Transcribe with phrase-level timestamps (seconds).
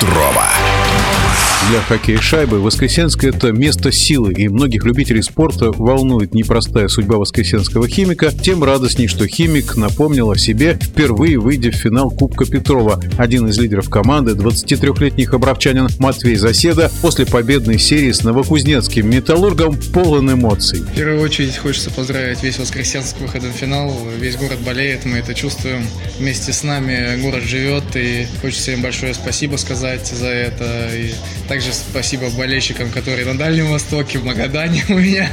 [0.00, 1.25] Петрова.
[1.70, 7.88] Для хоккея шайбы Воскресенск– это место силы, и многих любителей спорта волнует непростая судьба воскресенского
[7.88, 8.30] химика.
[8.30, 13.02] Тем радостней, что химик напомнил о себе, впервые выйдя в финал Кубка Петрова.
[13.18, 20.32] Один из лидеров команды, 23-летний хабаровчанин Матвей Заседа, после победной серии с новокузнецким металлургом полон
[20.32, 20.82] эмоций.
[20.82, 23.92] В первую очередь хочется поздравить весь Воскресенск выходом в финал.
[24.20, 25.82] Весь город болеет, мы это чувствуем.
[26.20, 30.90] Вместе с нами город живет, и хочется им большое спасибо сказать за это.
[30.94, 31.10] И
[31.48, 35.30] также спасибо болельщикам, которые на Дальнем Востоке, в Магадане у меня.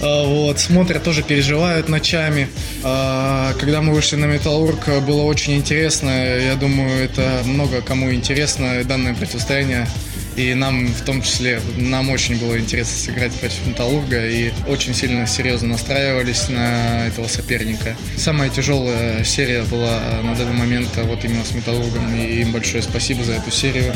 [0.00, 2.48] А, вот, смотрят, тоже переживают ночами.
[2.82, 6.10] А, когда мы вышли на Металлург, было очень интересно.
[6.10, 9.86] Я думаю, это много кому интересно данное противостояние.
[10.36, 15.26] И нам, в том числе, нам очень было интересно сыграть против Металлурга и очень сильно
[15.28, 17.96] серьезно настраивались на этого соперника.
[18.16, 23.22] Самая тяжелая серия была на данный момент вот именно с Металлургом, и им большое спасибо
[23.22, 23.94] за эту серию.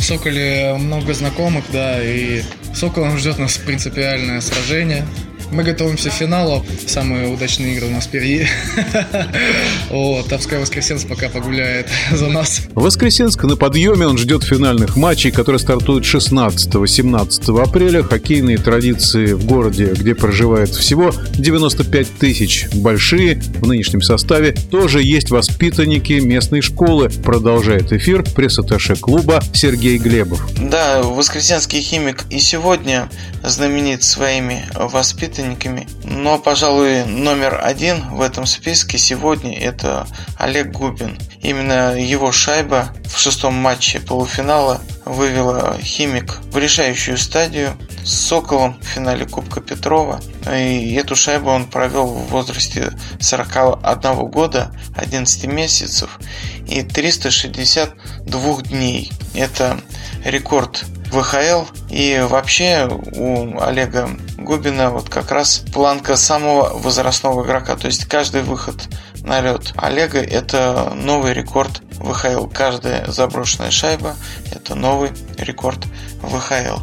[0.00, 2.42] В Соколе много знакомых, да, и
[2.74, 5.04] Соколом ждет нас принципиальное сражение.
[5.52, 6.64] Мы готовимся к финалу.
[6.86, 8.46] Самые удачные игры у нас впереди.
[9.90, 12.62] Вот, Тавская Воскресенск пока погуляет за нас.
[12.74, 14.06] Воскресенск на подъеме.
[14.06, 18.02] Он ждет финальных матчей, которые стартуют 16-17 апреля.
[18.04, 25.30] Хоккейные традиции в городе, где проживает всего 95 тысяч большие в нынешнем составе, тоже есть
[25.30, 27.08] воспитанники местной школы.
[27.08, 30.48] Продолжает эфир пресс-атташе клуба Сергей Глебов.
[30.70, 33.10] Да, Воскресенский химик и сегодня
[33.42, 35.88] знаменит своими воспитанниками воспитанниками.
[36.04, 41.18] Но, пожалуй, номер один в этом списке сегодня это Олег Губин.
[41.42, 48.84] Именно его шайба в шестом матче полуфинала вывела Химик в решающую стадию с Соколом в
[48.84, 50.20] финале Кубка Петрова.
[50.52, 56.18] И эту шайбу он провел в возрасте 41 года, 11 месяцев
[56.68, 59.10] и 362 дней.
[59.34, 59.80] Это
[60.24, 61.64] рекорд ВХЛ.
[61.88, 67.76] И вообще у Олега Губина вот как раз планка самого возрастного игрока.
[67.76, 68.88] То есть каждый выход
[69.22, 72.46] на лед Олега это новый рекорд ВХЛ.
[72.46, 74.16] Каждая заброшенная шайба
[74.50, 75.84] это новый рекорд
[76.22, 76.80] ВХЛ.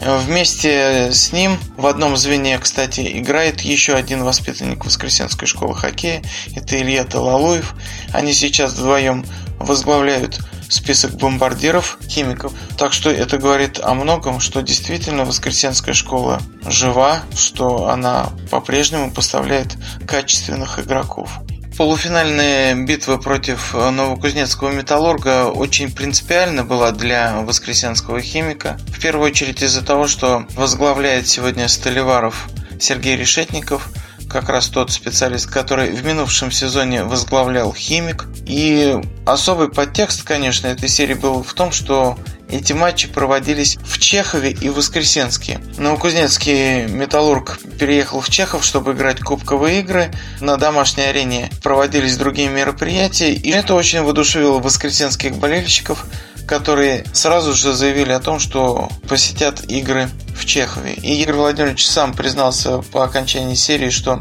[0.00, 6.22] Вместе с ним в одном звене, кстати, играет еще один воспитанник Воскресенской школы хоккея.
[6.54, 7.74] Это Илья Талалуев.
[8.12, 9.24] Они сейчас вдвоем
[9.58, 10.40] возглавляют
[10.74, 12.52] список бомбардиров, химиков.
[12.76, 19.76] Так что это говорит о многом, что действительно Воскресенская школа жива, что она по-прежнему поставляет
[20.06, 21.30] качественных игроков.
[21.76, 28.78] Полуфинальная битва против Новокузнецкого металлурга очень принципиальна была для воскресенского химика.
[28.88, 32.48] В первую очередь из-за того, что возглавляет сегодня Столиваров
[32.78, 33.88] Сергей Решетников–
[34.34, 38.26] как раз тот специалист, который в минувшем сезоне возглавлял Химик.
[38.46, 42.18] И особый подтекст, конечно, этой серии был в том, что
[42.48, 45.60] эти матчи проводились в Чехове и в Воскресенске.
[45.78, 50.12] Новокузнецкий Металлург переехал в Чехов, чтобы играть кубковые игры.
[50.40, 56.06] На домашней арене проводились другие мероприятия, и это очень воодушевило воскресенских болельщиков,
[56.44, 60.10] которые сразу же заявили о том, что посетят игры
[60.44, 60.92] в Чехове.
[60.92, 64.20] И Игорь Владимирович сам признался по окончании серии, что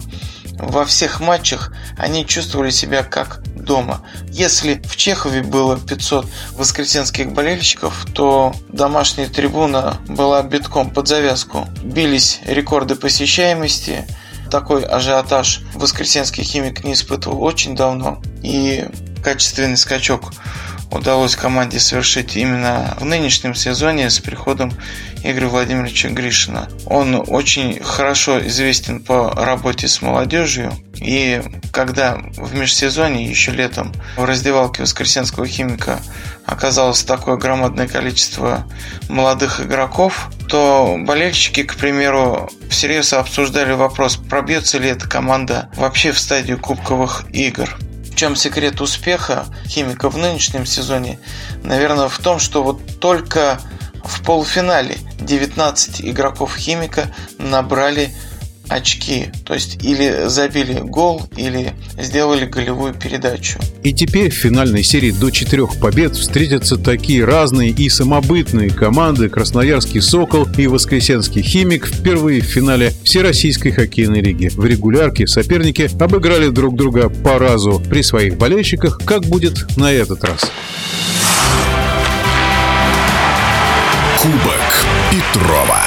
[0.57, 4.01] во всех матчах они чувствовали себя как дома.
[4.29, 11.67] Если в Чехове было 500 воскресенских болельщиков, то домашняя трибуна была битком под завязку.
[11.83, 14.07] Бились рекорды посещаемости,
[14.49, 18.21] такой ажиотаж воскресенский химик не испытывал очень давно.
[18.41, 18.87] И
[19.23, 20.31] качественный скачок
[20.93, 24.71] удалось команде совершить именно в нынешнем сезоне с приходом
[25.23, 26.69] Игоря Владимировича Гришина.
[26.85, 34.23] Он очень хорошо известен по работе с молодежью, и когда в межсезонье, еще летом, в
[34.23, 35.99] раздевалке Воскресенского химика
[36.45, 38.67] оказалось такое громадное количество
[39.09, 46.19] молодых игроков, то болельщики, к примеру, всерьез обсуждали вопрос, пробьется ли эта команда вообще в
[46.19, 47.69] стадию кубковых игр.
[48.13, 51.17] В чем секрет успеха химика в нынешнем сезоне?
[51.63, 53.59] Наверное, в том, что вот только
[54.03, 58.13] в полуфинале 19 игроков химика набрали
[58.69, 59.27] очки.
[59.45, 63.59] То есть или забили гол, или сделали голевую передачу.
[63.83, 70.01] И теперь в финальной серии до четырех побед встретятся такие разные и самобытные команды Красноярский
[70.01, 74.47] «Сокол» и Воскресенский «Химик» впервые в финале Всероссийской хоккейной лиги.
[74.47, 78.99] В регулярке соперники обыграли друг друга по разу при своих болельщиках.
[79.05, 80.51] Как будет на этот раз?
[84.21, 85.81] Кубок Петрова.